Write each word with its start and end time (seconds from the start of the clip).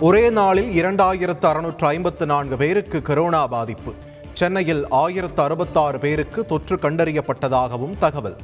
ஒரே 0.00 0.30
நாளில் 0.30 0.82
இரண்டாயிரத்து 0.82 1.46
அறுநூற்று 1.46 1.86
ஐம்பத்து 1.86 2.26
நான்கு 2.26 2.56
பேருக்கு 2.56 3.02
கொரோனா 3.02 3.46
பாதிப்பு. 3.46 3.92
சென்னையில் 4.32 4.86
ஆயிரத்து 4.90 5.42
அறுபத்தாறு 5.42 5.98
பேருக்கு 5.98 6.44
தொற்று 6.44 6.76
கண்டறியப்பட்டதாகவும் 6.76 7.98
தகவல். 7.98 8.36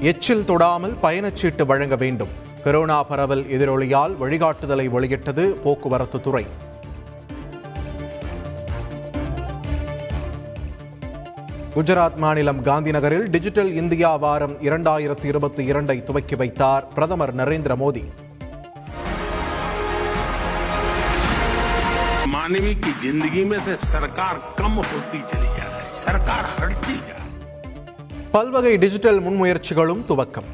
எச்சில் 0.00 0.44
தொடாமல் 0.44 0.96
பயணச்சீட்டு 1.02 1.66
வழங்க 1.66 1.96
வேண்டும். 1.96 2.28
கொரோனா 2.64 3.02
பரவல் 3.02 3.44
எதிரொலியால் 3.44 4.16
வழிகாட்டுதலை 4.16 4.88
வெளியிட்டது 4.88 5.54
போக்குவரத்து 5.54 6.20
துறை 6.20 6.46
குஜராத் 11.79 12.19
மாநிலம் 12.19 12.61
காந்திநகரில் 12.63 13.25
டிஜிட்டல் 13.29 13.71
இந்தியா 13.75 14.11
வாரம் 14.17 14.55
இரண்டாயிரத்தி 14.61 15.27
இருபத்தி 15.27 15.63
இரண்டை 15.71 15.97
துவக்கி 16.03 16.35
வைத்தார் 16.35 16.87
பிரதமர் 16.95 17.35
நரேந்திர 17.37 17.75
மோடி 17.77 18.03
मानवीय 22.29 22.73
की 22.75 22.91
जिंदगी 23.01 23.43
में 23.43 23.59
से 23.59 23.75
सरकार 23.85 24.35
कम 24.57 24.73
होती 24.83 25.19
चली 25.23 25.49
जा 25.49 25.65
रही 25.65 25.81
है 25.81 25.93
सरकार 25.99 26.43
हटती 26.53 26.95
जा 26.99 27.15
रही 27.15 27.23
है 27.23 27.23
பல்வகை 28.33 28.73
டிஜிட்டல் 28.77 29.19
முன்முயற்சிகளும் 29.25 30.01
துவக்கம் 30.07 30.49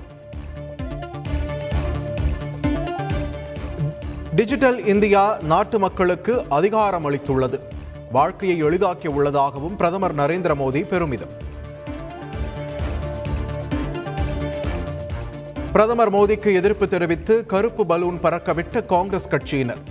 டிஜிட்டல் 4.36 4.80
இந்தியா 4.86 5.24
நாட்டு 5.44 5.78
மக்களுக்கு 5.80 6.34
அதிகாரம் 6.52 7.08
அளித்துள்ளது 7.08 7.58
வாழ்க்கையை 8.11 8.63
எளிதாக்கி 8.63 9.07
உள்ளதாகவும் 9.07 9.77
பிரதமர் 9.77 10.15
நரேந்திர 10.15 10.55
மோடி 10.55 10.83
பெருமிதம். 10.89 11.35
பிரதமர் 15.73 16.13
மோடிக்கு 16.13 16.55
எதிர்ப்பு 16.55 16.89
தெரிவித்து 16.89 17.47
கருப்பு 17.47 17.87
பலூன் 17.87 18.19
பறக்கவிட்ட 18.23 18.87
காங்கிரஸ் 18.87 19.31
கட்சியினர். 19.31 19.83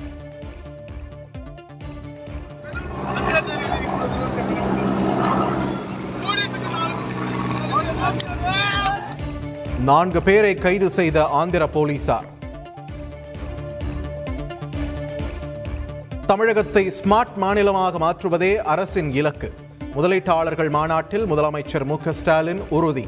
நான்கு 9.79 10.22
பேரை 10.22 10.55
கைது 10.55 10.89
செய்த 10.89 11.27
ஆந்திர 11.27 11.67
போலீசார். 11.67 12.33
தமிழகத்தை 16.29 16.91
ஸ்மார்ட் 16.97 17.35
மாநிலமாக 17.35 17.97
மாற்றுவதே 17.97 18.57
அரசின் 18.57 19.11
இலக்கு. 19.11 19.53
முதலீட்டாளர்கள் 19.95 20.69
மாநாட்டில் 20.69 21.25
முதலமைச்சர் 21.25 21.85
மு 21.85 21.95
ஸ்டாலின் 22.09 22.61
உறுதி. 22.69 23.07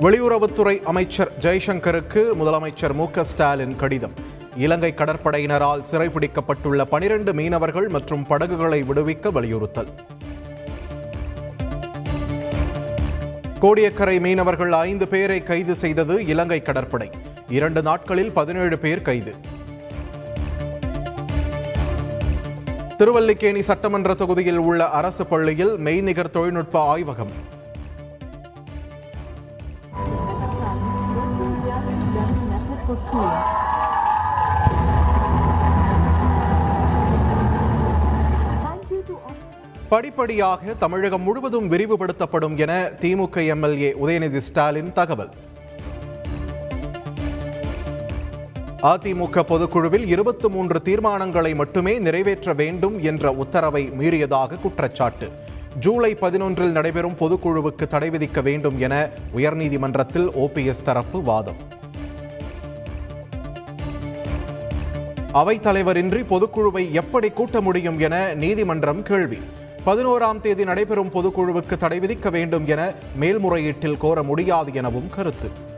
வெளியுறவுத்துறை 0.00 0.82
அமைச்சர் 0.82 1.30
ஜெய்சங்கருக்கு 1.40 2.22
முதலமைச்சர் 2.40 2.94
மு 2.94 3.06
ஸ்டாலின் 3.22 3.76
கடிதம். 3.76 4.12
இலங்கை 4.56 4.94
கடற்படையினரால் 4.96 5.84
சிறைபிடிக்கப்பட்டுள்ள 5.90 6.84
பனிரெண்டு 6.84 7.34
மீனவர்கள் 7.34 7.88
மற்றும் 7.88 8.26
படகுகளை 8.26 8.82
விடுவிக்க 8.82 9.32
வலியுறுத்தல். 9.32 9.92
கோடியக்கரை 13.60 14.20
மீனவர்கள் 14.20 14.72
ஐந்து 14.72 15.08
பேரை 15.08 15.42
கைது 15.42 15.74
செய்தது 15.74 16.26
இலங்கை 16.26 16.62
கடற்படை. 16.62 17.10
இரண்டு 17.48 17.82
நாட்களில் 17.82 18.32
பதினேழு 18.32 18.78
பேர் 18.78 19.02
கைது. 19.02 19.34
திருவல்லிக்கேணி 22.96 23.62
சட்டமன்ற 23.62 24.14
தொகுதியில் 24.14 24.58
உள்ள 24.58 24.88
அரசு 24.88 25.26
பள்ளியில் 25.26 25.78
மெய்நிகர் 25.78 26.30
தொழில்நுட்ப 26.30 26.96
ஆய்வகம். 26.96 27.32
படிப்படியாக 39.88 40.74
தமிழகம் 40.74 41.22
முழுவதும் 41.22 41.70
விரிவுபடுத்தப்படும் 41.70 42.56
என 42.56 42.90
திமுக 43.00 43.46
எம்எல்ஏ 43.46 43.96
உதயநிதி 44.02 44.36
ஸ்டாலின் 44.36 44.92
தகவல். 44.92 45.30
அதிமுக 48.84 49.42
பொதுக்குழுவில் 49.48 50.06
இருபத்தி 50.06 50.48
மூன்று 50.48 50.82
தீர்மானங்களை 50.84 51.54
மட்டுமே 51.54 51.98
நிறைவேற்ற 51.98 52.52
வேண்டும் 52.52 53.02
என்ற 53.02 53.32
உத்தரவை 53.32 53.90
மீறியதாக 53.90 54.60
குற்றச்சாட்டு. 54.60 55.28
ஜூலை 55.78 56.14
பதினொன்றில் 56.14 56.70
நடைபெறும் 56.70 57.16
பொதுக்குழுவுக்கு 57.20 57.86
தடை 57.86 58.10
விதிக்க 58.10 58.42
வேண்டும் 58.42 58.80
என 58.80 59.08
உயர்நீதிமன்றத்தில் 59.36 60.28
ஓபிஎஸ் 60.34 60.82
தரப்பு 60.84 61.22
வாதம். 61.22 61.56
அவைத்தலைவரின்றி 65.34 66.24
பொதுக்குழுவை 66.24 66.90
எப்படி 66.90 67.30
கூட்ட 67.30 67.60
முடியும் 67.60 67.98
என 67.98 68.34
நீதிமன்றம் 68.34 69.02
கேள்வி. 69.02 69.38
பதினோராம் 69.86 70.40
தேதி 70.40 70.64
நடைபெறும் 70.64 71.12
பொதுக்குழுவுக்கு 71.12 71.76
தடை 71.76 71.98
விதிக்க 71.98 72.30
வேண்டும் 72.30 72.66
என 72.66 72.92
மேல்முறையீட்டில் 73.20 73.96
கோர 73.96 74.22
முடியாது 74.22 74.70
எனவும் 74.74 75.10
கருத்து. 75.10 75.72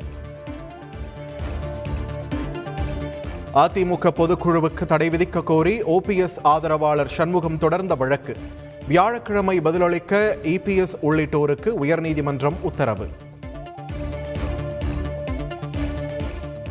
அதிமுக 3.56 4.10
பொதுக்குழுவுக்கு 4.16 4.84
தடை 4.84 5.08
விதிக்க 5.08 5.42
கோரி 5.42 5.82
ஓபிஎஸ் 5.82 6.38
ஆதரவாளர் 6.42 7.08
சண்முகம் 7.08 7.58
தொடர்ந்த 7.58 7.94
வழக்கு. 7.94 8.36
வியாழக்கிழமை 8.88 9.60
பதிலளிக்க 9.60 10.36
இபிஎஸ் 10.42 10.96
உள்ளிட்டோருக்கு 11.02 11.70
உயர்நீதிமன்றம் 11.80 12.52
உத்தரவு. 12.62 13.06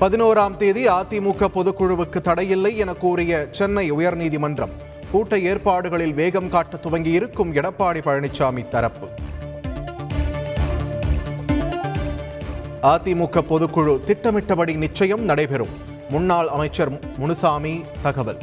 பதினோராம் 0.01 0.57
தேதி 0.57 0.87
அதிமுக 0.87 1.47
பொதுக்குழுவுக்கு 1.55 2.21
தடையில்லை 2.21 2.77
என 2.77 2.93
கூறிய 2.93 3.47
சென்னை 3.51 3.91
உயர்நீதிமன்றம் 3.91 4.71
கூட்ட 5.11 5.39
ஏற்பாடுகளில் 5.39 6.13
வேகம் 6.13 6.49
காட்ட 6.49 6.79
துவங்கியிருக்கும் 6.89 7.53
எடப்பாடி 7.53 8.01
பழனிசாமி 8.05 8.67
தரப்பு. 8.67 9.07
அதிமுக 12.81 13.41
பொதுக்குழு 13.49 13.99
திட்டமிட்டபடி 13.99 14.73
நிச்சயம் 14.73 15.23
நடைபெறும். 15.23 15.84
முன்னாள் 16.09 16.47
அமைச்சர் 16.47 17.17
முனுசாமி 17.17 17.81
தகவல். 18.01 18.37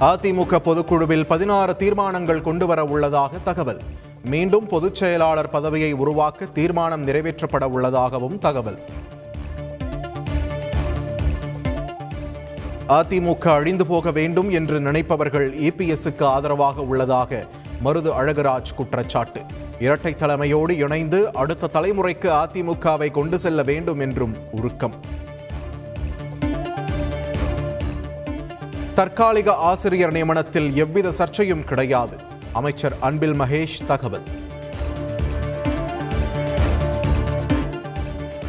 அதிமுக 0.00 0.58
பொதுக்குழுவில் 0.58 1.26
பதினாறு 1.26 1.76
தீர்மானங்கள் 1.76 2.42
கொண்டுவர 2.42 2.84
உள்ளதாக 2.84 3.38
தகவல். 3.38 3.80
மீண்டும் 4.24 4.66
பொதுச் 4.66 4.94
செயலாளர் 4.94 5.50
பதவியை 5.50 5.92
உருவாக்க 5.92 6.44
தீர்மானம் 6.44 7.06
நிறைவேற்றப்பட 7.06 7.64
உள்ளதாகவும் 7.64 8.38
தகவல். 8.38 8.78
அதிமுக 12.88 13.48
அழிந்து 13.48 13.86
போக 13.86 14.10
வேண்டும் 14.10 14.50
என்று 14.50 14.80
நினைப்பவர்கள் 14.80 15.52
இபிஎஸ்க்கு 15.52 16.22
ஆதரவாக 16.22 16.80
உள்ளதாக 16.80 17.46
மருது 17.84 18.10
அழகராஜ் 18.20 18.74
குற்றச்சாட்டு. 18.76 19.40
இரட்டை 19.80 20.14
தலைமையோடு 20.14 20.70
இணைந்து 20.70 21.32
அடுத்த 21.32 21.70
தலைமுறைக்கு 21.72 22.28
அதிமுகவை 22.30 23.10
கொண்டு 23.10 23.38
செல்ல 23.38 23.62
வேண்டும் 23.62 23.98
என்றும் 23.98 24.36
உருக்கம். 24.50 24.94
தற்காலிக 28.94 29.54
ஆசிரியர் 29.54 30.12
நியமனத்தில் 30.12 30.72
எவ்வித 30.72 31.12
சர்ச்சையும் 31.12 31.64
கிடையாது. 31.64 32.16
அமைச்சர் 32.52 32.96
அன்பில் 33.00 33.32
மகேஷ் 33.32 33.86
தகவல். 33.86 34.22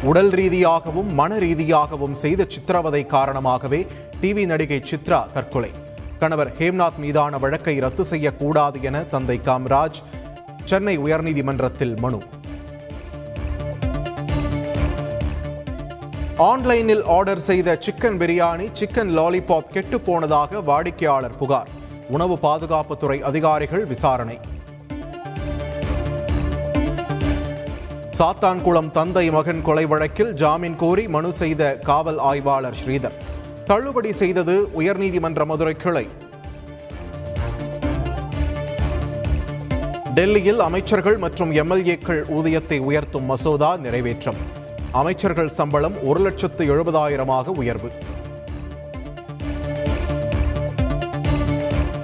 உடல் 0.02 0.30
ரீதியாகவும் 0.30 1.14
மன 1.14 1.38
ரீதியாகவும் 1.38 2.14
செய்த 2.14 2.44
சித்திரவதை 2.48 3.06
காரணமாகவே 3.06 3.86
டிவி 4.20 4.46
நடிகை 4.46 4.82
சித்ரா 4.90 5.32
தற்கொலை. 5.32 5.70
கணவர் 6.18 6.52
ஹேம்நாத் 6.58 6.96
மீதான 6.96 7.38
வழக்கை 7.38 7.78
ரத்து 7.78 8.04
செய்யக்கூடாது 8.04 8.78
என 8.82 8.98
தந்தை 9.00 9.40
காம்ராஜ் 9.44 10.02
சென்னை 10.64 10.98
உயர்நீதிமன்றத்தில் 10.98 11.96
மனு. 11.96 12.20
ஆன்லைனில் 16.36 17.04
ஆர்டர் 17.04 17.40
செய்த 17.40 17.78
சிக்கன் 17.86 18.18
பிரியாணி 18.18 18.68
சிக்கன் 18.72 19.18
லாலிபாப் 19.18 19.70
கெட்டு 19.72 20.00
போனதாக 20.00 20.60
வாடிக்கையாளர் 20.60 21.36
புகார். 21.36 21.68
உணவு 22.08 22.38
பாதுகாப்புத்துறை 22.42 23.20
அதிகாரிகள் 23.20 23.84
விசாரணை. 23.84 24.38
சாத்தான்குளம் 28.18 28.90
தந்தை 28.90 29.30
மகன் 29.30 29.62
கொலை 29.62 29.86
வழக்கில் 29.86 30.34
ஜாமீன் 30.34 30.76
கோரி 30.76 31.08
மனு 31.08 31.32
செய்த 31.32 31.78
காவல் 31.78 32.18
ஆய்வாளர் 32.18 32.76
ஸ்ரீதர். 32.84 33.14
தள்ளுபடி 33.64 34.12
செய்தது 34.12 34.68
உயர்நீதிமன்ற 34.78 35.44
மதுரை 35.44 35.74
கிளை. 35.74 36.08
டெல்லியில் 40.14 40.60
அமைச்சர்கள் 40.60 41.18
மற்றும் 41.18 41.52
எம்எல்ஏக்கள் 41.52 42.22
ஊதியத்தை 42.28 42.78
உயர்த்தும் 42.78 43.24
மசோதா 43.24 43.76
நிறைவேற்றம். 43.76 44.34
அமைச்சர்கள் 44.92 45.48
சம்பளம் 45.48 46.04
ஒரு 46.04 46.20
லட்சத்து 46.20 46.64
எழுபதாயிரமாக 46.64 47.46
உயர்வு. 47.46 47.90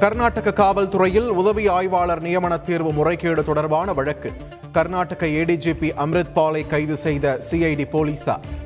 கர்நாடக 0.00 0.50
காவல்துறையில் 0.50 1.28
உதவி 1.28 1.68
ஆய்வாளர் 1.68 2.22
நியமன 2.22 2.60
தீர்வு 2.60 2.92
முறைகேடு 2.92 3.44
தொடர்பான 3.44 3.92
வழக்கு. 3.92 4.32
கர்நாடக 4.72 5.26
ஏடிஜிபி 5.26 5.90
அம்ரித் 6.04 6.32
பாலை 6.32 6.66
கைது 6.66 6.96
செய்த 6.96 7.40
சிஐடி 7.50 7.90
போலீசார். 7.90 8.57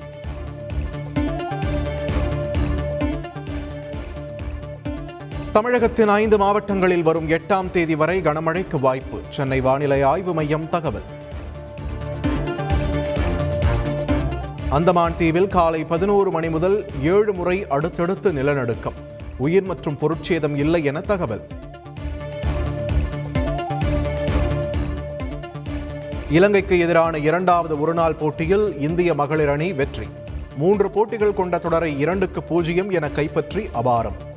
தமிழகத்தின் 5.55 6.09
ஐந்து 6.09 6.39
மாவட்டங்களில் 6.39 7.03
வரும் 7.03 7.29
எட்டாம் 7.29 7.71
தேதி 7.71 7.95
வரை 7.95 8.21
கனமழைக்கு 8.21 8.81
வாய்ப்பு. 8.81 9.19
சென்னை 9.29 9.61
வானிலை 9.61 10.03
ஆய்வு 10.03 10.35
மையம் 10.35 10.69
தகவல். 10.69 11.03
அந்தமான் 14.69 15.17
தீவில் 15.17 15.49
காலை 15.49 15.85
பதினோரு 15.85 16.31
மணி 16.31 16.49
முதல் 16.49 16.87
ஏழு 17.03 17.33
முறை 17.33 17.67
அடுத்தடுத்து 17.69 18.33
நிலநடுக்கம். 18.33 18.95
உயிர் 19.39 19.63
மற்றும் 19.63 19.99
பொருட்சேதம் 19.99 20.57
இல்லை 20.57 20.85
என 20.85 21.01
தகவல். 21.01 21.45
இலங்கைக்கு 26.31 26.79
எதிரான 26.79 27.19
இரண்டாவது 27.19 27.81
ஒருநாள் 27.81 28.15
போட்டியில் 28.15 28.79
இந்திய 28.79 29.15
மகளிர் 29.15 29.49
அணி 29.49 29.73
வெற்றி. 29.73 30.09
மூன்று 30.57 30.91
போட்டிகள் 30.91 31.35
கொண்ட 31.35 31.59
தொடரை 31.59 31.99
இரண்டுக்கு 31.99 32.43
பூஜ்ஜியம் 32.43 32.91
என 32.91 33.11
கைப்பற்றி 33.11 33.69
அபாரம். 33.75 34.31